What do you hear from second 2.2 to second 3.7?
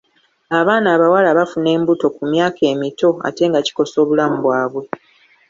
myaka emito ate nga